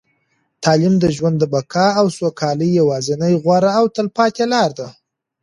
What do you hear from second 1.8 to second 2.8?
او سوکالۍ